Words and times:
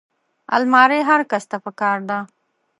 الماري 0.55 0.99
هر 1.09 1.21
کس 1.31 1.43
ته 1.51 1.57
پکار 1.65 1.97
ده 2.09 2.19